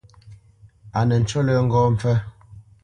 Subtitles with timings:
[0.97, 2.17] A nə ncú lə́ ŋgó mpfə́.